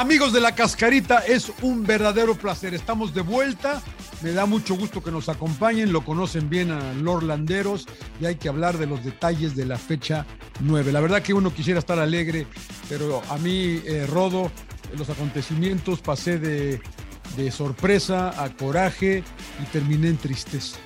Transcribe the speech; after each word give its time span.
Amigos 0.00 0.32
de 0.32 0.40
la 0.40 0.54
cascarita, 0.54 1.18
es 1.18 1.52
un 1.60 1.84
verdadero 1.84 2.34
placer. 2.34 2.72
Estamos 2.72 3.12
de 3.12 3.20
vuelta. 3.20 3.82
Me 4.22 4.32
da 4.32 4.46
mucho 4.46 4.74
gusto 4.74 5.02
que 5.02 5.10
nos 5.10 5.28
acompañen. 5.28 5.92
Lo 5.92 6.06
conocen 6.06 6.48
bien 6.48 6.70
a 6.70 6.94
los 6.94 7.22
Landeros 7.22 7.86
y 8.18 8.24
hay 8.24 8.36
que 8.36 8.48
hablar 8.48 8.78
de 8.78 8.86
los 8.86 9.04
detalles 9.04 9.54
de 9.54 9.66
la 9.66 9.76
fecha 9.76 10.24
9. 10.60 10.90
La 10.90 11.00
verdad 11.00 11.20
que 11.20 11.34
uno 11.34 11.52
quisiera 11.52 11.80
estar 11.80 11.98
alegre, 11.98 12.46
pero 12.88 13.20
a 13.28 13.36
mí, 13.36 13.82
eh, 13.84 14.06
Rodo, 14.08 14.50
los 14.96 15.10
acontecimientos 15.10 16.00
pasé 16.00 16.38
de, 16.38 16.80
de 17.36 17.50
sorpresa 17.50 18.42
a 18.42 18.48
coraje 18.56 19.22
y 19.62 19.66
terminé 19.66 20.08
en 20.08 20.16
tristeza. 20.16 20.78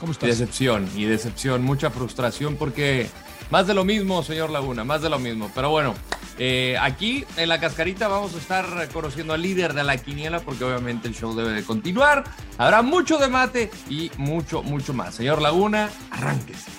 ¿Cómo 0.00 0.10
estás? 0.10 0.28
Decepción 0.28 0.90
y 0.96 1.04
decepción, 1.04 1.62
mucha 1.62 1.90
frustración 1.90 2.56
porque 2.56 3.08
más 3.52 3.68
de 3.68 3.74
lo 3.74 3.84
mismo, 3.84 4.24
señor 4.24 4.50
Laguna, 4.50 4.82
más 4.82 5.00
de 5.00 5.10
lo 5.10 5.20
mismo. 5.20 5.48
Pero 5.54 5.70
bueno, 5.70 5.94
eh, 6.38 6.76
aquí 6.80 7.24
en 7.36 7.48
la 7.48 7.58
cascarita 7.58 8.08
vamos 8.08 8.34
a 8.34 8.38
estar 8.38 8.88
conociendo 8.92 9.32
al 9.32 9.42
líder 9.42 9.72
de 9.72 9.84
la 9.84 9.96
quiniela 9.96 10.40
porque 10.40 10.64
obviamente 10.64 11.08
el 11.08 11.14
show 11.14 11.34
debe 11.34 11.52
de 11.52 11.64
continuar. 11.64 12.24
Habrá 12.58 12.82
mucho 12.82 13.18
debate 13.18 13.70
y 13.88 14.10
mucho, 14.18 14.62
mucho 14.62 14.92
más. 14.92 15.14
Señor 15.14 15.40
Laguna, 15.40 15.90
arránquese. 16.10 16.70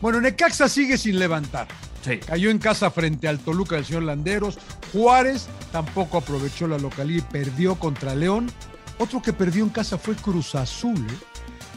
Bueno, 0.00 0.20
Necaxa 0.20 0.68
sigue 0.68 0.96
sin 0.96 1.18
levantar. 1.18 1.66
Sí. 2.04 2.18
Cayó 2.18 2.50
en 2.50 2.58
casa 2.58 2.90
frente 2.90 3.26
al 3.26 3.38
Toluca 3.38 3.76
del 3.76 3.84
señor 3.84 4.04
Landeros. 4.04 4.58
Juárez 4.92 5.48
tampoco 5.72 6.18
aprovechó 6.18 6.68
la 6.68 6.78
localidad 6.78 7.24
y 7.28 7.32
perdió 7.32 7.74
contra 7.76 8.14
León. 8.14 8.50
Otro 8.98 9.20
que 9.20 9.32
perdió 9.32 9.64
en 9.64 9.70
casa 9.70 9.98
fue 9.98 10.14
Cruz 10.14 10.54
Azul. 10.54 10.98
¿eh? 10.98 11.18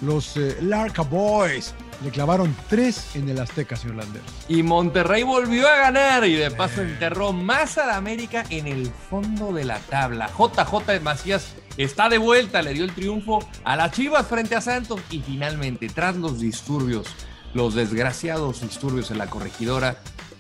Los 0.02 0.38
eh, 0.38 0.58
Larca 0.62 1.04
Boys 1.04 1.74
le 2.04 2.10
clavaron 2.10 2.56
tres 2.70 3.16
en 3.16 3.30
el 3.30 3.40
Azteca, 3.40 3.76
señor 3.76 3.98
Landeros. 3.98 4.30
Y 4.48 4.64
Monterrey 4.64 5.24
volvió 5.24 5.68
a 5.68 5.76
ganar 5.76 6.26
y 6.26 6.34
de 6.34 6.52
paso 6.52 6.82
enterró 6.82 7.32
más 7.32 7.78
a 7.78 7.86
la 7.86 7.98
América 7.98 8.44
en 8.50 8.68
el 8.68 8.88
fondo 9.10 9.54
de 9.54 9.66
la 9.66 9.80
tabla. 9.80 10.30
JJ 10.30 11.02
Macías 11.02 11.54
está 11.78 12.10
de 12.10 12.18
vuelta, 12.18 12.62
le 12.62 12.74
dio 12.74 12.84
el 12.84 12.94
triunfo 12.94 13.48
a 13.64 13.76
las 13.76 13.92
Chivas 13.92 14.28
frente 14.28 14.56
a 14.56 14.62
Santos 14.62 15.00
y 15.10 15.22
finalmente, 15.22 15.90
tras 15.90 16.16
los 16.16 16.40
disturbios, 16.40 17.08
los 17.54 17.76
desgraciados 17.76 18.62
disturbios 18.62 19.12
en 19.12 19.18
la 19.18 19.28
corregidora, 19.28 19.98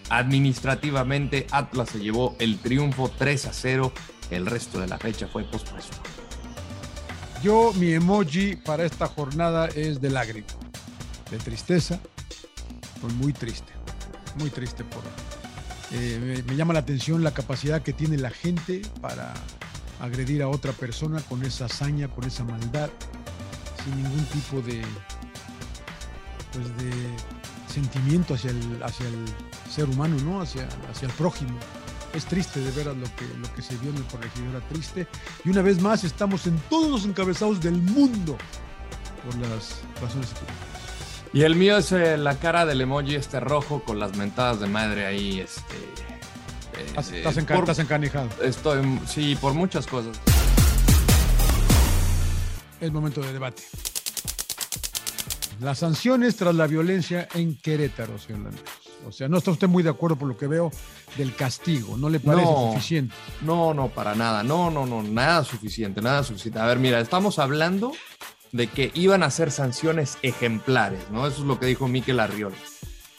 administrativamente 0.09 1.47
Atlas 1.51 1.89
se 1.89 1.99
llevó 1.99 2.35
el 2.39 2.57
triunfo 2.57 3.11
3 3.17 3.45
a 3.45 3.53
0. 3.53 3.91
El 4.29 4.45
resto 4.45 4.79
de 4.79 4.87
la 4.87 4.97
fecha 4.97 5.27
fue 5.27 5.43
pospuesto. 5.43 5.97
Yo, 7.43 7.73
mi 7.73 7.93
emoji 7.93 8.55
para 8.55 8.85
esta 8.85 9.07
jornada 9.07 9.67
es 9.67 9.99
de 9.99 10.11
lágrima, 10.11 10.47
de 11.31 11.37
tristeza, 11.37 11.99
pues 12.99 13.13
muy 13.13 13.33
triste, 13.33 13.71
muy 14.37 14.49
triste 14.49 14.83
por... 14.83 15.01
eh, 15.91 16.43
me, 16.45 16.55
llama 16.55 16.73
la 16.73 16.79
atención 16.79 17.23
la 17.23 17.33
capacidad 17.33 17.81
que 17.81 17.93
tiene 17.93 18.17
la 18.17 18.29
gente 18.29 18.81
para 19.01 19.33
agredir 19.99 20.43
a 20.43 20.49
otra 20.49 20.73
persona 20.73 21.21
con 21.21 21.43
esa 21.43 21.65
hazaña, 21.65 22.09
con 22.09 22.25
esa 22.25 22.43
maldad, 22.43 22.89
sin 23.83 24.03
ningún 24.03 24.25
tipo 24.25 24.61
de, 24.61 24.81
pues 26.51 26.67
de 26.77 26.91
sentimiento 27.71 28.33
hacia 28.33 28.51
el, 28.51 28.83
hacia 28.83 29.07
el 29.07 29.25
ser 29.69 29.89
humano, 29.89 30.17
¿no? 30.23 30.41
Hacia, 30.41 30.67
hacia 30.91 31.07
el 31.07 31.13
prójimo. 31.13 31.57
Es 32.13 32.25
triste 32.25 32.59
de 32.59 32.71
ver 32.71 32.89
a 32.89 32.93
lo 32.93 33.05
que, 33.15 33.25
lo 33.39 33.53
que 33.55 33.61
se 33.61 33.77
vio 33.77 33.89
en 33.91 33.97
el 33.97 34.03
corregidora 34.03 34.59
triste. 34.67 35.07
Y 35.45 35.49
una 35.49 35.61
vez 35.61 35.81
más 35.81 36.03
estamos 36.03 36.45
en 36.45 36.57
todos 36.69 36.91
los 36.91 37.05
encabezados 37.05 37.61
del 37.61 37.77
mundo 37.77 38.37
por 39.23 39.35
las 39.37 39.81
razones. 40.01 40.29
Y 41.33 41.43
el 41.43 41.55
mío 41.55 41.77
es 41.77 41.91
eh, 41.93 42.17
la 42.17 42.35
cara 42.37 42.65
del 42.65 42.81
emoji 42.81 43.15
este 43.15 43.39
rojo 43.39 43.81
con 43.83 43.99
las 43.99 44.15
mentadas 44.17 44.59
de 44.59 44.67
madre 44.67 45.05
ahí, 45.05 45.39
este... 45.39 45.61
eh, 45.75 46.85
Estás, 46.87 47.11
eh, 47.11 47.17
estás 47.19 47.45
por- 47.45 47.59
estás 47.59 47.79
encanijado. 47.79 48.27
Estoy, 48.43 48.99
sí, 49.07 49.35
por 49.39 49.53
muchas 49.53 49.87
cosas. 49.87 50.19
Es 52.81 52.91
momento 52.91 53.21
de 53.21 53.31
debate. 53.31 53.63
Las 55.61 55.77
sanciones 55.79 56.35
tras 56.35 56.55
la 56.55 56.65
violencia 56.67 57.27
en 57.35 57.55
Querétaro, 57.55 58.17
señor. 58.17 58.51
O 59.07 59.11
sea, 59.11 59.27
no 59.29 59.37
está 59.37 59.51
usted 59.51 59.67
muy 59.67 59.83
de 59.83 59.89
acuerdo 59.89 60.15
por 60.17 60.27
lo 60.27 60.35
que 60.37 60.47
veo 60.47 60.71
del 61.17 61.35
castigo. 61.35 61.95
¿No 61.97 62.09
le 62.09 62.19
parece 62.19 62.45
No. 62.45 62.71
suficiente? 62.73 63.15
No, 63.41 63.73
no, 63.73 63.87
para 63.89 64.15
nada. 64.15 64.43
No, 64.43 64.69
no, 64.71 64.85
no, 64.85 65.01
nada 65.03 65.43
suficiente, 65.43 66.01
nada 66.01 66.23
suficiente. 66.23 66.59
A 66.59 66.65
ver, 66.65 66.79
mira, 66.79 66.99
estamos 66.99 67.37
hablando 67.39 67.91
de 68.51 68.67
que 68.67 68.91
iban 68.93 69.23
a 69.23 69.31
ser 69.31 69.51
sanciones 69.51 70.17
ejemplares, 70.23 71.09
¿no? 71.11 71.25
Eso 71.27 71.41
es 71.41 71.47
lo 71.47 71.59
que 71.59 71.65
dijo 71.67 71.87
Miquel 71.87 72.19
Arriola. 72.19 72.55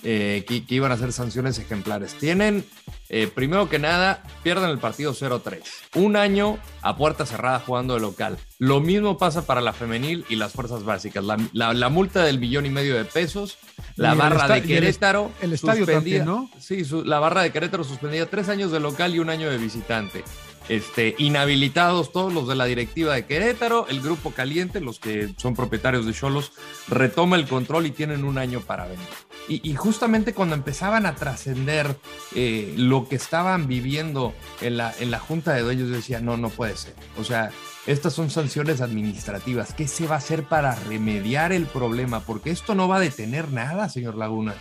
eh, 0.04 0.44
que, 0.48 0.66
que 0.66 0.74
iban 0.74 0.90
a 0.90 0.96
ser 0.96 1.12
sanciones 1.12 1.60
ejemplares. 1.60 2.14
Tienen, 2.14 2.64
eh, 3.08 3.28
primero 3.32 3.68
que 3.68 3.78
nada, 3.78 4.24
pierden 4.42 4.68
el 4.70 4.78
partido 4.78 5.14
0-3. 5.14 5.60
Un 5.94 6.16
año 6.16 6.58
a 6.82 6.96
puerta 6.96 7.24
cerrada 7.24 7.60
jugando 7.60 7.94
de 7.94 8.00
local. 8.00 8.36
Lo 8.58 8.80
mismo 8.80 9.16
pasa 9.16 9.46
para 9.46 9.60
la 9.60 9.72
femenil 9.72 10.24
y 10.28 10.34
las 10.34 10.54
fuerzas 10.54 10.82
básicas. 10.82 11.22
La, 11.22 11.36
la- 11.52 11.72
la 11.72 11.88
multa 11.88 12.24
del 12.24 12.40
millón 12.40 12.66
y 12.66 12.70
medio 12.70 12.96
de 12.96 13.04
pesos, 13.04 13.58
la 13.94 14.14
Y 14.14 14.18
barra 14.18 14.48
de 14.48 14.58
el 14.58 14.66
Querétaro. 14.66 15.30
el 15.40 15.52
estadio 15.52 15.86
también, 15.86 16.24
¿no? 16.24 16.50
Sí, 16.58 16.84
su- 16.84 17.04
la 17.04 17.20
barra 17.20 17.42
de 17.42 17.52
Querétaro 17.52 17.84
suspendida 17.84 18.26
tres 18.26 18.48
años 18.48 18.72
de 18.72 18.80
local 18.80 19.14
y 19.14 19.20
un 19.20 19.30
año 19.30 19.48
de 19.50 19.58
visitante. 19.58 20.24
Este, 20.68 21.16
inhabilitados 21.18 22.12
todos 22.12 22.32
los 22.32 22.46
de 22.46 22.54
la 22.54 22.66
directiva 22.66 23.14
de 23.14 23.26
Querétaro, 23.26 23.86
el 23.88 24.00
grupo 24.00 24.30
caliente, 24.30 24.80
los 24.80 25.00
que 25.00 25.34
son 25.36 25.54
propietarios 25.54 26.06
de 26.06 26.12
Cholos, 26.12 26.52
retoma 26.88 27.36
el 27.36 27.48
control 27.48 27.86
y 27.86 27.90
tienen 27.90 28.24
un 28.24 28.38
año 28.38 28.60
para 28.60 28.86
vender. 28.86 29.08
Y, 29.48 29.74
justamente 29.74 30.34
cuando 30.34 30.54
empezaban 30.54 31.04
a 31.04 31.16
trascender 31.16 31.96
eh, 32.34 32.72
lo 32.76 33.08
que 33.08 33.16
estaban 33.16 33.66
viviendo 33.66 34.32
en 34.60 34.76
la, 34.76 34.94
en 35.00 35.10
la 35.10 35.18
junta 35.18 35.52
de 35.52 35.62
dueños, 35.62 35.90
decía, 35.90 36.20
no, 36.20 36.36
no 36.36 36.48
puede 36.48 36.76
ser. 36.76 36.94
O 37.18 37.24
sea, 37.24 37.50
estas 37.86 38.12
son 38.12 38.30
sanciones 38.30 38.80
administrativas. 38.80 39.74
¿Qué 39.74 39.88
se 39.88 40.06
va 40.06 40.14
a 40.14 40.18
hacer 40.18 40.44
para 40.44 40.76
remediar 40.76 41.52
el 41.52 41.66
problema? 41.66 42.20
Porque 42.20 42.50
esto 42.50 42.76
no 42.76 42.86
va 42.86 42.96
a 42.96 43.00
detener 43.00 43.50
nada, 43.50 43.88
señor 43.88 44.14
Laguna. 44.14 44.54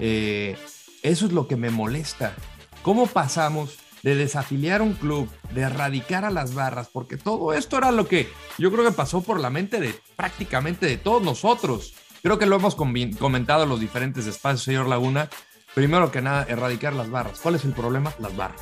Eh, 0.00 0.56
eso 1.02 1.26
es 1.26 1.32
lo 1.32 1.46
que 1.46 1.56
me 1.56 1.70
molesta. 1.70 2.34
¿Cómo 2.82 3.06
pasamos 3.06 3.78
de 4.06 4.14
desafiliar 4.14 4.82
un 4.82 4.92
club, 4.92 5.28
de 5.50 5.62
erradicar 5.62 6.24
a 6.24 6.30
las 6.30 6.54
barras? 6.54 6.88
Porque 6.92 7.16
todo 7.16 7.52
esto 7.52 7.76
era 7.76 7.90
lo 7.90 8.06
que 8.06 8.28
yo 8.56 8.70
creo 8.70 8.84
que 8.84 8.92
pasó 8.92 9.20
por 9.20 9.40
la 9.40 9.50
mente 9.50 9.80
de 9.80 9.98
prácticamente 10.14 10.86
de 10.86 10.96
todos 10.96 11.24
nosotros. 11.24 11.92
Creo 12.22 12.38
que 12.38 12.46
lo 12.46 12.54
hemos 12.54 12.76
comentado 12.76 13.64
en 13.64 13.68
los 13.68 13.80
diferentes 13.80 14.28
espacios, 14.28 14.62
señor 14.62 14.86
Laguna. 14.86 15.28
Primero 15.74 16.12
que 16.12 16.22
nada, 16.22 16.46
erradicar 16.48 16.92
las 16.92 17.10
barras. 17.10 17.40
¿Cuál 17.42 17.56
es 17.56 17.64
el 17.64 17.72
problema? 17.72 18.14
Las 18.20 18.36
barras. 18.36 18.60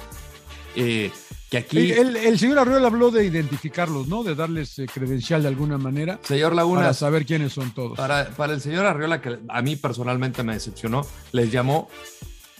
Eh, 0.77 1.13
que 1.51 1.59
aquí, 1.59 1.93
El, 1.93 2.17
el 2.17 2.39
señor 2.39 2.61
Arreola 2.61 2.87
habló 2.87 3.11
de 3.11 3.27
identificarlos, 3.27 4.09
¿no? 4.09 4.23
De 4.25 4.35
darles 4.35 4.79
eh, 4.79 4.87
credencial 4.93 5.43
de 5.43 5.49
alguna 5.49 5.77
manera 5.77 6.19
señor 6.23 6.55
Laguna, 6.55 6.81
para 6.81 6.95
saber 6.95 7.27
quiénes 7.27 7.53
son 7.53 7.75
todos. 7.75 7.99
Para, 7.99 8.31
para 8.31 8.55
el 8.55 8.63
señor 8.63 8.87
Arriola, 8.87 9.21
que 9.21 9.39
a 9.47 9.61
mí 9.61 9.77
personalmente 9.77 10.43
me 10.43 10.55
decepcionó, 10.55 11.07
les 11.33 11.53
llamó 11.53 11.91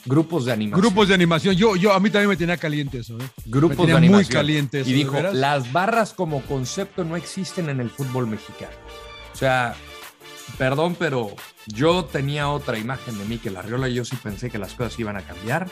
grupos 0.05 0.45
de 0.45 0.53
animación. 0.53 0.81
Grupos 0.81 1.07
de 1.07 1.13
animación. 1.13 1.55
Yo, 1.55 1.75
yo, 1.75 1.93
a 1.93 1.99
mí 1.99 2.09
también 2.09 2.29
me 2.29 2.37
tenía 2.37 2.57
caliente 2.57 2.99
eso, 2.99 3.17
¿eh? 3.17 3.23
grupos 3.45 3.79
me 3.79 3.85
tenía 3.85 3.95
de 3.95 3.99
muy 4.01 4.07
animación. 4.07 4.33
caliente 4.33 4.81
eso, 4.81 4.89
Y 4.89 4.93
¿de 4.93 4.97
dijo, 4.99 5.21
las 5.33 5.71
barras 5.71 6.13
como 6.13 6.41
concepto 6.43 7.03
no 7.03 7.15
existen 7.15 7.69
en 7.69 7.79
el 7.79 7.89
fútbol 7.89 8.27
mexicano. 8.27 8.75
O 9.33 9.37
sea, 9.37 9.75
perdón, 10.57 10.95
pero 10.97 11.35
yo 11.67 12.05
tenía 12.05 12.49
otra 12.49 12.77
imagen 12.77 13.17
de 13.17 13.25
mí 13.25 13.37
que 13.37 13.49
la 13.49 13.59
Arriola 13.59 13.89
y 13.89 13.95
yo 13.95 14.05
sí 14.05 14.15
pensé 14.15 14.49
que 14.49 14.59
las 14.59 14.73
cosas 14.73 14.97
iban 14.99 15.17
a 15.17 15.21
cambiar 15.21 15.67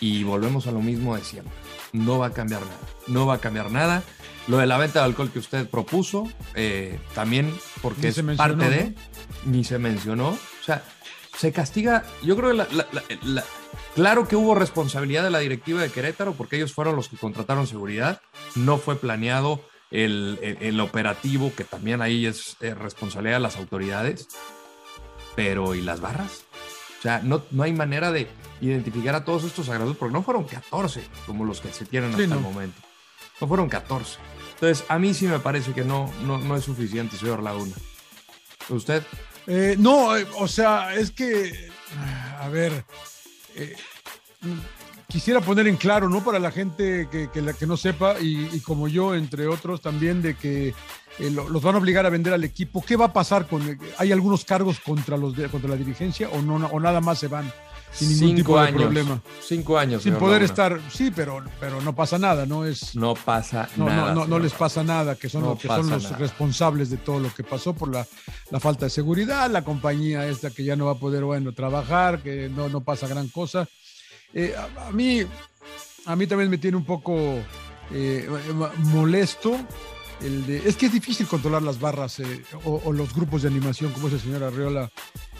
y 0.00 0.22
volvemos 0.24 0.66
a 0.66 0.72
lo 0.72 0.80
mismo 0.80 1.16
de 1.16 1.24
siempre. 1.24 1.52
No 1.92 2.18
va 2.18 2.26
a 2.26 2.30
cambiar 2.30 2.60
nada. 2.60 2.78
No 3.06 3.26
va 3.26 3.34
a 3.34 3.38
cambiar 3.38 3.70
nada. 3.70 4.02
Lo 4.46 4.58
de 4.58 4.66
la 4.66 4.76
venta 4.76 4.98
de 4.98 5.06
alcohol 5.06 5.30
que 5.30 5.38
usted 5.38 5.66
propuso, 5.68 6.28
eh, 6.54 6.98
también 7.14 7.54
porque 7.80 8.02
Ni 8.02 8.08
es 8.08 8.14
se 8.14 8.22
mencionó, 8.22 8.58
parte 8.58 8.70
de, 8.70 8.94
ni 9.46 9.64
se 9.64 9.78
mencionó. 9.78 10.28
O 10.28 10.64
sea, 10.64 10.82
se 11.38 11.52
castiga, 11.52 12.04
yo 12.22 12.36
creo 12.36 12.50
que 12.50 12.56
la- 12.56 12.68
la- 12.72 12.86
la- 12.92 13.02
la- 13.22 13.44
claro 13.94 14.26
que 14.28 14.36
hubo 14.36 14.54
responsabilidad 14.54 15.22
de 15.24 15.30
la 15.30 15.38
directiva 15.40 15.80
de 15.82 15.90
Querétaro 15.90 16.34
porque 16.34 16.56
ellos 16.56 16.72
fueron 16.72 16.96
los 16.96 17.08
que 17.08 17.16
contrataron 17.16 17.66
seguridad, 17.66 18.20
no 18.54 18.78
fue 18.78 18.96
planeado 18.96 19.60
el, 19.90 20.38
el- 20.42 20.58
el 20.60 20.80
operativo, 20.80 21.52
que 21.56 21.64
también 21.64 22.02
ahí 22.02 22.26
es 22.26 22.56
responsabilidad 22.60 23.36
de 23.36 23.42
las 23.42 23.56
autoridades, 23.56 24.28
pero 25.36 25.74
¿y 25.74 25.82
las 25.82 26.00
barras? 26.00 26.44
O 26.98 27.02
sea, 27.02 27.20
no, 27.22 27.42
no 27.50 27.62
hay 27.64 27.72
manera 27.72 28.10
de 28.12 28.28
identificar 28.60 29.14
a 29.14 29.24
todos 29.24 29.44
estos 29.44 29.68
agravios 29.68 29.96
porque 29.96 30.12
no 30.14 30.22
fueron 30.22 30.44
14 30.44 31.02
como 31.26 31.44
los 31.44 31.60
que 31.60 31.72
se 31.72 31.84
tienen 31.84 32.14
Sí, 32.16 32.22
hasta 32.22 32.34
no. 32.36 32.40
el 32.40 32.54
momento, 32.54 32.80
no 33.40 33.46
fueron 33.48 33.68
14. 33.68 34.18
Entonces, 34.54 34.84
a 34.88 34.98
mí 34.98 35.12
sí 35.12 35.26
me 35.26 35.38
parece 35.40 35.72
que 35.72 35.84
no, 35.84 36.10
no, 36.22 36.38
no 36.38 36.56
es 36.56 36.64
suficiente, 36.64 37.16
señor 37.18 37.42
Laguna. 37.42 37.74
¿Usted? 38.70 39.02
Eh, 39.46 39.76
no, 39.78 40.16
eh, 40.16 40.26
o 40.38 40.48
sea, 40.48 40.94
es 40.94 41.10
que, 41.10 41.70
a 42.40 42.48
ver, 42.48 42.84
eh, 43.56 43.76
quisiera 45.08 45.40
poner 45.40 45.66
en 45.68 45.76
claro, 45.76 46.08
¿no? 46.08 46.24
Para 46.24 46.38
la 46.38 46.50
gente 46.50 47.08
que, 47.10 47.28
que 47.30 47.42
la 47.42 47.52
que 47.52 47.66
no 47.66 47.76
sepa, 47.76 48.16
y, 48.20 48.48
y 48.52 48.60
como 48.60 48.88
yo, 48.88 49.14
entre 49.14 49.46
otros, 49.46 49.80
también 49.80 50.22
de 50.22 50.34
que 50.34 50.68
eh, 51.18 51.30
lo- 51.30 51.48
los 51.48 51.62
van 51.62 51.74
a 51.74 51.78
obligar 51.78 52.06
a 52.06 52.10
vender 52.10 52.32
al 52.32 52.42
equipo. 52.44 52.82
¿Qué 52.84 52.96
va 52.96 53.06
a 53.06 53.12
pasar 53.12 53.46
con? 53.46 53.78
¿Hay 53.98 54.12
algunos 54.12 54.44
cargos 54.44 54.80
contra 54.80 55.16
los 55.16 55.34
contra 55.50 55.70
la 55.70 55.76
dirigencia 55.76 56.28
o 56.30 56.42
no 56.42 56.56
o 56.66 56.80
nada 56.80 57.00
más 57.00 57.18
se 57.18 57.28
van? 57.28 57.52
Sin 57.94 58.08
ningún 58.08 58.28
Cinco 58.28 58.36
tipo 58.36 58.60
de 58.60 58.66
años. 58.68 58.82
problema. 58.82 59.22
Cinco 59.40 59.78
años. 59.78 60.02
Sin 60.02 60.14
poder 60.14 60.42
Laguna. 60.42 60.44
estar, 60.44 60.80
sí, 60.92 61.12
pero, 61.14 61.42
pero 61.60 61.80
no 61.80 61.94
pasa 61.94 62.18
nada, 62.18 62.44
no 62.46 62.64
es. 62.64 62.94
No 62.96 63.14
pasa 63.14 63.68
No, 63.76 63.86
nada. 63.86 64.12
no, 64.14 64.20
no, 64.22 64.26
no 64.26 64.38
les 64.38 64.52
pasa 64.52 64.82
nada, 64.82 65.14
que 65.16 65.28
son, 65.28 65.42
No 65.42 65.50
los, 65.50 65.58
que 65.60 65.68
son 65.68 65.76
pasa 65.82 65.94
los 65.94 66.02
nada. 66.04 66.16
responsables 66.18 66.90
de 66.90 66.96
todo 66.98 67.20
lo 67.20 67.32
que 67.32 67.44
pasó 67.44 67.72
por 67.72 67.92
la, 67.92 68.06
la 68.50 68.60
falta 68.60 68.86
de 68.86 68.90
seguridad, 68.90 69.50
la 69.50 69.62
compañía 69.62 70.26
esta 70.26 70.50
que 70.50 70.64
ya 70.64 70.76
no 70.76 70.86
va 70.86 70.92
a 70.92 70.98
poder, 70.98 71.24
bueno, 71.24 71.52
trabajar, 71.52 72.20
que 72.22 72.48
no, 72.48 72.68
no 72.68 72.80
pasa 72.82 73.06
gran 73.06 73.28
cosa. 73.28 73.68
Eh, 74.32 74.54
a, 74.56 74.88
a 74.88 74.90
mí, 74.92 75.22
a 76.06 76.16
mí 76.16 76.26
también 76.26 76.50
me 76.50 76.58
tiene 76.58 76.76
un 76.76 76.84
poco 76.84 77.16
eh, 77.92 78.28
molesto. 78.78 79.56
El 80.22 80.48
es 80.48 80.76
que 80.76 80.86
es 80.86 80.92
difícil 80.92 81.26
controlar 81.26 81.62
las 81.62 81.78
barras 81.80 82.20
eh, 82.20 82.42
o, 82.64 82.92
los 82.92 83.14
grupos 83.14 83.42
de 83.42 83.48
animación, 83.48 83.92
como 83.92 84.08
ese 84.08 84.18
señor 84.20 84.42
Arreola. 84.44 84.90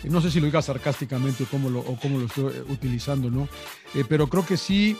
Eh, 0.02 0.08
No 0.10 0.20
sé 0.20 0.30
si 0.30 0.40
lo 0.40 0.46
diga 0.46 0.60
sarcásticamente 0.62 1.44
o 1.44 1.46
cómo 1.46 1.70
lo, 1.70 1.80
o 1.80 1.96
cómo 1.98 2.18
lo 2.18 2.26
estoy 2.26 2.52
eh, 2.54 2.62
utilizando, 2.68 3.30
¿no? 3.30 3.48
Pero 4.08 4.26
creo 4.28 4.44
que 4.44 4.56
sí, 4.56 4.96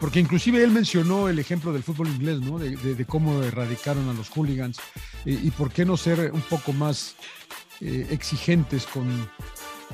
porque 0.00 0.18
inclusive 0.20 0.62
él 0.64 0.70
mencionó 0.70 1.28
el 1.28 1.38
ejemplo 1.38 1.72
del 1.72 1.82
fútbol 1.82 2.08
inglés, 2.08 2.40
¿no? 2.40 2.58
De, 2.58 2.74
de- 2.76 3.04
cómo 3.04 3.42
erradicaron 3.42 4.08
a 4.08 4.14
los 4.14 4.30
hooligans 4.30 4.78
y 5.26 5.50
por 5.50 5.70
qué 5.70 5.84
no 5.84 5.96
ser 5.98 6.30
un 6.32 6.40
poco 6.40 6.72
más 6.72 7.14
exigentes 7.80 8.86
con, 8.86 9.06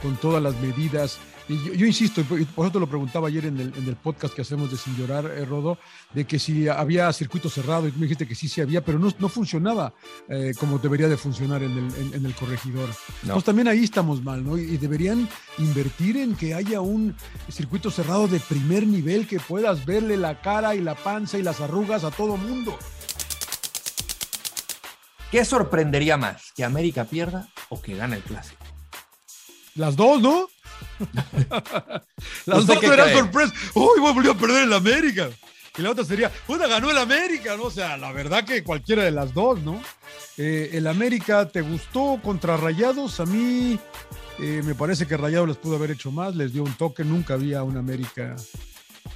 con 0.03 0.17
todas 0.17 0.43
las 0.43 0.55
medidas. 0.61 1.19
Y 1.51 1.65
yo, 1.65 1.75
yo 1.75 1.87
insisto, 1.87 2.21
y 2.21 2.45
por 2.45 2.67
eso 2.67 2.75
te 2.75 2.79
lo 2.79 2.87
preguntaba 2.87 3.27
ayer 3.27 3.47
en 3.47 3.59
el, 3.59 3.73
en 3.77 3.89
el 3.89 3.97
podcast 3.97 4.33
que 4.33 4.43
hacemos 4.43 4.71
de 4.71 4.77
Sin 4.77 4.97
Llorar, 4.97 5.25
eh, 5.27 5.45
Rodo, 5.45 5.79
de 6.15 6.25
que 6.25 6.39
si 6.39 6.69
había 6.69 7.13
circuito 7.13 7.49
cerrado, 7.51 7.89
y 7.89 7.91
tú 7.91 7.99
me 7.99 8.05
dijiste 8.05 8.25
que 8.29 8.37
sí, 8.37 8.47
sí 8.49 8.61
había, 8.61 8.85
pero 8.85 9.01
no, 9.01 9.13
no 9.19 9.29
funcionaba 9.29 9.93
eh, 10.29 10.53
como 10.61 10.79
debería 10.79 11.09
de 11.09 11.17
funcionar 11.17 11.63
en 11.65 11.73
el, 11.73 11.95
en- 11.97 12.15
en 12.15 12.25
el 12.27 12.35
corregidor. 12.37 12.89
No. 12.89 12.95
Entonces 13.23 13.45
también 13.45 13.67
ahí 13.67 13.83
estamos 13.83 14.23
mal, 14.23 14.45
¿no? 14.45 14.57
Y, 14.57 14.61
y 14.63 14.77
deberían 14.77 15.29
invertir 15.59 16.19
en 16.19 16.37
que 16.37 16.55
haya 16.55 16.81
un 16.81 17.17
circuito 17.51 17.91
cerrado 17.91 18.29
de 18.29 18.39
primer 18.39 18.87
nivel 18.87 19.27
que 19.27 19.41
puedas 19.41 19.85
verle 19.85 20.17
la 20.17 20.41
cara 20.41 20.77
y 20.77 20.81
la 20.81 20.95
panza 20.95 21.37
y 21.37 21.43
las 21.43 21.61
arrugas 21.61 22.05
a 22.05 22.13
todo 22.13 22.37
mundo. 22.37 22.79
¿Qué 25.33 25.45
sorprendería 25.45 26.17
más? 26.17 26.53
¿Que 26.55 26.65
América 26.65 27.05
pierda 27.05 27.49
o 27.71 27.81
que 27.81 27.97
gane 27.97 28.17
el 28.17 28.23
clásico? 28.23 28.65
Las 29.77 29.97
dos, 29.97 30.21
¿no? 30.21 30.49
Las 32.47 32.59
¿Usted 32.61 32.75
dos 32.75 32.81
qué 32.81 32.87
eran 32.87 33.09
cree? 33.09 33.19
sorpresas. 33.19 33.55
¡Uy, 33.75 34.01
volvió 34.01 34.33
a 34.33 34.37
perder 34.37 34.65
el 34.65 34.73
América! 34.73 35.29
Y 35.79 35.83
la 35.83 35.91
otra 35.91 36.05
sería, 36.05 36.31
¡puta, 36.47 36.67
ganó 36.67 36.91
el 36.91 36.99
América! 36.99 37.57
¿no? 37.57 37.65
O 37.65 37.71
sea, 37.71 37.97
la 37.97 38.13
verdad 38.13 38.45
que 38.45 38.63
cualquiera 38.65 39.05
de 39.05 39.11
las 39.13 39.33
dos, 39.33 39.61
¿no? 39.63 39.81
Eh, 40.37 40.71
el 40.75 40.87
América, 40.87 41.49
¿te 41.49 41.61
gustó 41.63 42.21
contra 42.23 42.57
Rayados? 42.57 43.21
A 43.21 43.27
mí 43.27 43.79
eh, 44.39 44.63
me 44.65 44.75
parece 44.75 45.07
que 45.07 45.17
Rayados 45.17 45.49
les 45.49 45.57
pudo 45.57 45.77
haber 45.77 45.91
hecho 45.93 46.11
más, 46.11 46.35
les 46.35 46.53
dio 46.53 46.63
un 46.65 46.75
toque, 46.75 47.05
nunca 47.05 47.35
había 47.35 47.63
un 47.63 47.77
América 47.77 48.37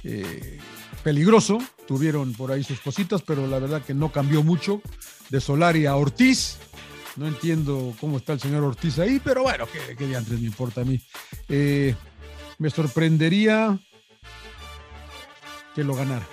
eh, 0.03 0.59
peligroso. 1.03 1.57
Tuvieron 1.87 2.33
por 2.33 2.51
ahí 2.51 2.63
sus 2.63 2.79
cositas, 2.79 3.21
pero 3.21 3.45
la 3.47 3.59
verdad 3.59 3.81
que 3.83 3.93
no 3.93 4.11
cambió 4.11 4.41
mucho 4.43 4.81
de 5.29 5.41
Solari 5.41 5.85
a 5.85 5.95
Ortiz. 5.95 6.57
No 7.15 7.27
entiendo 7.27 7.93
cómo 7.99 8.17
está 8.17 8.33
el 8.33 8.39
señor 8.39 8.63
Ortiz 8.63 8.99
ahí, 8.99 9.21
pero 9.23 9.43
bueno, 9.43 9.65
qué, 9.71 9.95
qué 9.95 10.07
diantres 10.07 10.39
me 10.39 10.47
importa 10.47 10.81
a 10.81 10.85
mí. 10.85 10.99
Eh, 11.47 11.95
me 12.57 12.69
sorprendería 12.69 13.77
que 15.73 15.83
lo 15.83 15.95
ganara. 15.95 16.25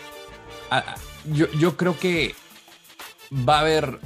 Ah, 0.70 0.84
ah, 0.86 0.94
yo, 1.32 1.50
yo 1.52 1.76
creo 1.76 1.98
que 1.98 2.34
va 3.32 3.58
a 3.58 3.60
haber 3.60 4.00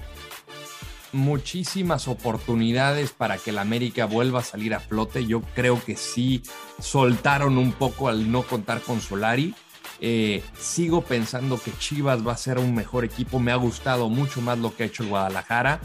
muchísimas 1.12 2.08
oportunidades 2.08 3.12
para 3.12 3.38
que 3.38 3.50
el 3.50 3.58
América 3.58 4.06
vuelva 4.06 4.40
a 4.40 4.44
salir 4.44 4.75
a 4.75 4.81
flote. 4.81 5.26
Yo 5.26 5.40
creo 5.55 5.82
que 5.82 5.96
sí 5.96 6.43
soltaron 6.78 7.58
un 7.58 7.73
poco 7.73 8.08
al 8.08 8.31
no 8.31 8.43
contar 8.43 8.82
con 8.82 9.00
Solari. 9.00 9.55
Eh, 10.00 10.43
sigo 10.58 11.02
pensando 11.02 11.58
que 11.58 11.73
Chivas 11.78 12.26
va 12.26 12.32
a 12.32 12.37
ser 12.37 12.58
un 12.58 12.75
mejor 12.75 13.05
equipo. 13.05 13.38
Me 13.38 13.52
ha 13.52 13.56
gustado 13.56 14.08
mucho 14.08 14.40
más 14.40 14.58
lo 14.58 14.75
que 14.75 14.84
ha 14.84 14.87
hecho 14.87 15.06
Guadalajara. 15.06 15.81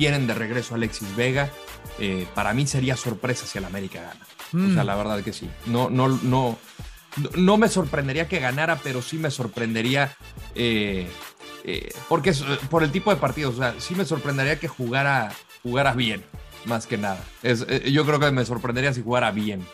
Tienen 0.00 0.26
de 0.26 0.32
regreso 0.32 0.72
a 0.72 0.76
Alexis 0.78 1.14
Vega. 1.14 1.50
Eh, 1.98 2.26
para 2.34 2.54
mí 2.54 2.66
sería 2.66 2.96
sorpresa 2.96 3.44
si 3.44 3.58
el 3.58 3.66
América 3.66 4.00
gana. 4.00 4.24
O 4.70 4.72
sea, 4.72 4.82
Mm. 4.82 4.86
la 4.86 4.96
verdad 4.96 5.22
que 5.22 5.34
sí. 5.34 5.46
No, 5.66 5.90
no, 5.90 6.08
no, 6.22 6.56
no 7.36 7.58
me 7.58 7.68
sorprendería 7.68 8.26
que 8.26 8.38
ganara, 8.40 8.80
pero 8.82 9.02
sí 9.02 9.18
me 9.18 9.30
sorprendería. 9.30 10.16
eh, 10.54 11.06
eh, 11.64 11.92
porque 12.08 12.30
es, 12.30 12.40
por 12.70 12.82
el 12.82 12.90
tipo 12.90 13.10
de 13.10 13.20
partidos, 13.20 13.56
o 13.56 13.58
sea, 13.58 13.74
sí 13.78 13.94
me 13.94 14.06
sorprendería 14.06 14.58
que 14.58 14.68
jugara, 14.68 15.32
jugara 15.62 15.92
bien, 15.92 16.24
más 16.64 16.86
que 16.86 16.96
nada. 16.96 17.22
Es, 17.42 17.66
yo 17.92 18.06
creo 18.06 18.18
que 18.18 18.30
me 18.30 18.46
sorprendería 18.46 18.94
si 18.94 19.02
jugara 19.02 19.30
bien. 19.32 19.66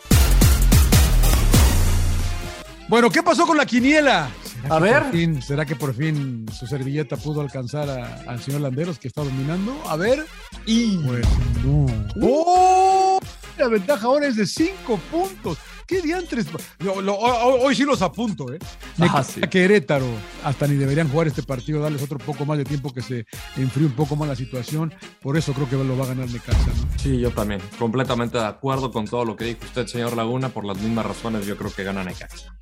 Bueno, 2.88 3.10
¿qué 3.10 3.22
pasó 3.22 3.46
con 3.46 3.56
la 3.56 3.64
quiniela? 3.64 4.28
¿Será 4.62 4.74
A 4.76 4.78
ver. 4.80 5.04
fin- 5.12 5.42
¿Será 5.42 5.64
que 5.64 5.76
por 5.76 5.94
fin 5.94 6.46
su 6.52 6.66
servilleta 6.66 7.16
pudo 7.16 7.40
alcanzar 7.40 7.88
a- 7.88 8.22
al 8.26 8.40
señor 8.42 8.62
Landeros 8.62 8.98
que 8.98 9.08
está 9.08 9.22
dominando? 9.22 9.76
A 9.88 9.96
ver. 9.96 10.24
Y 10.64 10.96
Pues 10.98 11.26
no. 11.64 11.86
¡Oh! 12.22 13.18
La 13.58 13.68
ventaja 13.68 14.06
ahora 14.06 14.26
es 14.26 14.36
de 14.36 14.46
cinco 14.46 14.98
puntos. 15.10 15.56
¿Qué 15.86 16.02
diantres? 16.02 16.46
Lo- 16.80 17.00
lo- 17.00 17.16
hoy, 17.16 17.60
hoy 17.62 17.74
sí 17.76 17.84
los 17.84 18.02
apunto, 18.02 18.52
¿eh? 18.52 18.58
Me 18.96 19.06
Ah, 19.08 19.22
sí. 19.22 19.40
Querétaro. 19.42 20.04
Hasta 20.42 20.66
ni 20.66 20.74
deberían 20.74 21.08
jugar 21.08 21.28
este 21.28 21.44
partido, 21.44 21.80
darles 21.80 22.02
otro 22.02 22.18
poco 22.18 22.44
más 22.44 22.58
de 22.58 22.64
tiempo 22.64 22.92
que 22.92 23.02
se 23.02 23.24
enfríe 23.56 23.86
un 23.86 23.92
poco 23.92 24.16
más 24.16 24.28
la 24.28 24.34
situación. 24.34 24.92
Por 25.22 25.36
eso 25.36 25.52
creo 25.52 25.70
que 25.70 25.76
lo 25.76 25.96
va 25.96 26.04
a 26.04 26.08
ganar 26.08 26.28
Necaxa, 26.28 26.66
¿no? 26.66 26.98
sí, 26.98 27.20
yo 27.20 27.30
también. 27.30 27.60
Completamente 27.78 28.36
de 28.36 28.44
acuerdo 28.46 28.90
con 28.90 29.04
todo 29.06 29.24
lo 29.24 29.36
que 29.36 29.44
dijo 29.44 29.60
usted, 29.64 29.86
señor 29.86 30.16
Laguna. 30.16 30.48
Por 30.48 30.64
las 30.64 30.76
mismas 30.78 31.06
razones, 31.06 31.46
yo 31.46 31.56
creo 31.56 31.72
que 31.72 31.84
gana 31.84 32.02
Necaxa. 32.02 32.52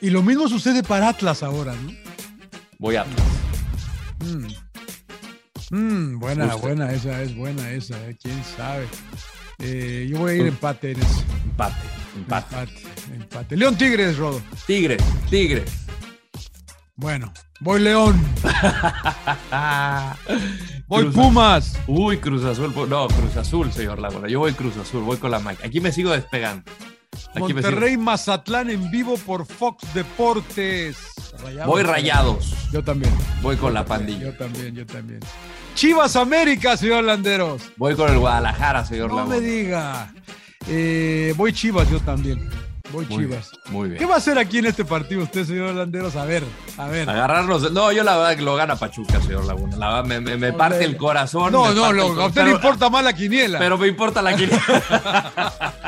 Y 0.00 0.10
lo 0.10 0.22
mismo 0.22 0.48
sucede 0.48 0.82
para 0.82 1.08
Atlas 1.08 1.42
ahora, 1.42 1.74
¿no? 1.74 1.92
Voy 2.78 2.96
a. 2.96 3.04
Mm. 4.20 4.46
Mm, 5.70 6.18
buena, 6.18 6.46
Usted. 6.46 6.60
buena, 6.60 6.92
esa 6.92 7.22
es 7.22 7.36
buena 7.36 7.70
esa, 7.70 7.96
¿eh? 8.08 8.16
quién 8.22 8.42
sabe. 8.56 8.86
Eh, 9.58 10.06
yo 10.10 10.18
voy 10.18 10.32
a 10.32 10.34
ir 10.36 10.46
empate 10.46 10.92
en 10.92 11.00
ese. 11.00 11.24
Empate, 11.44 11.74
empate. 12.16 12.54
Empate, 12.56 12.82
empate. 13.14 13.56
León 13.56 13.76
Tigres, 13.76 14.16
Rodo. 14.16 14.40
Tigres, 14.66 15.02
Tigres. 15.28 15.70
Bueno, 16.96 17.32
voy 17.60 17.80
León. 17.80 18.20
Voy 20.88 21.04
Cruz- 21.04 21.14
Pumas. 21.14 21.78
Uy, 21.86 22.16
Cruz 22.16 22.44
Azul. 22.44 22.72
No, 22.88 23.08
Cruz 23.08 23.36
Azul, 23.36 23.70
señor 23.72 23.98
Laguna. 23.98 24.26
Yo 24.26 24.38
voy 24.38 24.52
Cruz 24.54 24.76
Azul, 24.78 25.02
voy 25.02 25.18
con 25.18 25.30
la 25.30 25.38
máquina. 25.38 25.68
Aquí 25.68 25.80
me 25.82 25.92
sigo 25.92 26.10
despegando. 26.12 26.62
Monterrey 27.36 27.96
Mazatlán 27.96 28.70
en 28.70 28.90
vivo 28.90 29.16
por 29.18 29.46
Fox 29.46 29.84
Deportes. 29.94 30.96
Rayados. 31.42 31.66
Voy 31.66 31.82
rayados. 31.82 32.54
Yo 32.72 32.82
también. 32.82 33.12
Voy 33.42 33.56
con 33.56 33.72
la 33.74 33.80
Yo 33.82 33.86
pandilla. 33.86 34.36
también, 34.36 34.74
yo 34.74 34.86
también. 34.86 35.20
Chivas 35.74 36.16
América, 36.16 36.76
señor 36.76 37.04
Landeros. 37.04 37.62
Voy 37.76 37.94
con 37.94 38.10
el 38.12 38.18
Guadalajara, 38.18 38.84
señor 38.84 39.10
No 39.10 39.16
Laguna. 39.18 39.36
me 39.36 39.40
diga. 39.40 40.12
Eh, 40.66 41.32
voy 41.36 41.52
Chivas, 41.52 41.88
yo 41.90 42.00
también. 42.00 42.50
Voy 42.90 43.04
Muy 43.06 43.18
Chivas. 43.26 43.50
bien, 43.50 43.62
Muy 43.76 43.88
¿Qué 43.90 43.94
bien. 43.98 44.10
va 44.10 44.14
a 44.14 44.16
hacer 44.16 44.38
aquí 44.38 44.58
en 44.58 44.66
este 44.66 44.82
partido 44.84 45.22
usted, 45.22 45.44
señor 45.44 45.74
Landeros? 45.74 46.16
A 46.16 46.24
ver, 46.24 46.42
a 46.78 46.88
ver. 46.88 47.08
Agarrarnos. 47.08 47.70
No, 47.70 47.92
yo 47.92 48.02
la 48.02 48.16
verdad 48.16 48.34
que 48.36 48.42
lo 48.42 48.56
gana 48.56 48.76
Pachuca, 48.76 49.20
señor 49.20 49.44
Laguna. 49.44 49.76
La 49.76 49.88
verdad, 49.88 50.04
me, 50.06 50.20
me- 50.20 50.36
me 50.38 50.52
parte 50.54 50.84
el 50.84 50.96
corazón. 50.96 51.52
No, 51.52 51.72
no, 51.74 51.92
lo- 51.92 52.20
a 52.22 52.26
usted 52.26 52.44
le 52.46 52.52
importa 52.52 52.88
más 52.88 53.04
la 53.04 53.12
quiniela. 53.12 53.58
Pero 53.58 53.76
me 53.78 53.86
importa 53.88 54.22
la 54.22 54.34
quiniela. 54.34 55.62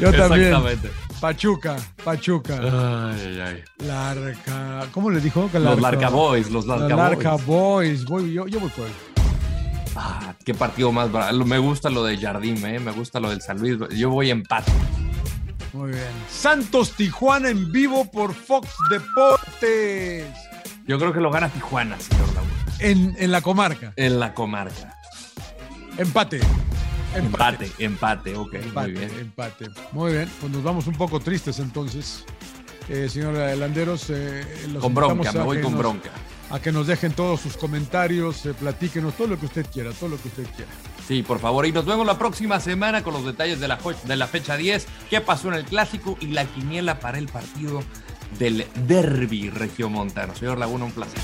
yo 0.00 0.12
también. 0.12 0.48
Exactamente. 0.48 0.90
Pachuca, 1.20 1.76
Pachuca. 2.04 2.58
Ay, 2.60 3.20
ay, 3.26 3.40
ay. 3.40 3.86
Larca. 3.86 4.86
¿Cómo 4.92 5.10
le 5.10 5.20
dijo? 5.20 5.48
Los 5.52 5.80
Larca- 5.80 6.10
Boys, 6.10 6.50
los 6.50 6.66
Larca, 6.66 6.94
Larca 6.96 7.30
Boys. 7.36 7.46
Boys. 7.46 8.04
Voy, 8.04 8.32
yo, 8.32 8.46
yo 8.46 8.60
voy 8.60 8.70
por 8.70 8.86
él. 8.86 8.92
Ah, 9.96 10.34
qué 10.44 10.52
partido 10.54 10.90
más 10.92 11.10
bravo. 11.10 11.44
Me 11.44 11.58
gusta 11.58 11.88
lo 11.88 12.04
de 12.04 12.18
Jardim, 12.18 12.64
eh. 12.66 12.80
me 12.80 12.90
gusta 12.90 13.20
lo 13.20 13.30
del 13.30 13.40
San 13.40 13.58
Luis. 13.60 13.78
Yo 13.96 14.10
voy 14.10 14.30
empate. 14.30 14.72
Muy 15.72 15.90
bien. 15.90 16.04
Santos 16.28 16.92
Tijuana 16.92 17.48
en 17.48 17.70
vivo 17.72 18.10
por 18.10 18.34
Fox 18.34 18.68
Deportes. 18.90 20.26
Yo 20.86 20.98
creo 20.98 21.12
que 21.12 21.20
lo 21.20 21.30
gana 21.30 21.48
Tijuana, 21.48 21.98
señor 21.98 22.26
Laguna. 22.34 22.52
En, 22.80 23.16
en 23.18 23.32
la 23.32 23.40
comarca. 23.40 23.92
En 23.96 24.20
la 24.20 24.34
comarca. 24.34 24.96
Empate. 25.96 26.40
Empate, 27.14 27.70
empate, 27.78 28.34
ok, 28.36 28.54
Empate, 28.54 28.88
muy 28.92 28.98
bien. 29.00 29.18
empate. 29.20 29.66
Muy 29.92 30.12
bien, 30.12 30.28
pues 30.40 30.52
nos 30.52 30.62
vamos 30.62 30.86
un 30.86 30.94
poco 30.94 31.20
tristes 31.20 31.58
entonces. 31.58 32.24
Eh, 32.88 33.08
señor 33.08 33.34
Landeros, 33.56 34.06
eh, 34.10 34.44
los 34.72 34.82
Con 34.82 34.94
bronca, 34.94 35.32
me 35.32 35.40
voy 35.40 35.60
con 35.62 35.72
nos- 35.72 35.78
bronca. 35.80 36.10
A 36.50 36.60
que 36.60 36.70
nos 36.70 36.86
dejen 36.86 37.12
todos 37.12 37.40
sus 37.40 37.56
comentarios, 37.56 38.44
eh, 38.44 38.52
platíquenos 38.52 39.14
todo 39.14 39.28
lo 39.28 39.40
que 39.40 39.46
usted 39.46 39.66
quiera, 39.72 39.92
todo 39.92 40.10
lo 40.10 40.20
que 40.20 40.28
usted 40.28 40.44
quiera. 40.54 40.70
Sí, 41.08 41.22
por 41.22 41.38
favor. 41.40 41.64
Y 41.66 41.72
nos 41.72 41.86
vemos 41.86 42.06
la 42.06 42.18
próxima 42.18 42.60
semana 42.60 43.02
con 43.02 43.14
los 43.14 43.24
detalles 43.24 43.60
de 43.60 43.68
la, 43.68 43.76
jo- 43.78 43.94
de 44.04 44.16
la 44.16 44.26
fecha 44.26 44.56
10, 44.56 44.86
qué 45.08 45.20
pasó 45.22 45.48
en 45.48 45.54
el 45.54 45.64
clásico 45.64 46.18
y 46.20 46.26
la 46.28 46.44
quiniela 46.44 47.00
para 47.00 47.18
el 47.18 47.28
partido 47.28 47.82
del 48.38 48.66
Derby 48.86 49.48
Regiomontano. 49.50 50.34
Señor 50.36 50.58
Laguna, 50.58 50.84
un 50.84 50.92
placer. 50.92 51.18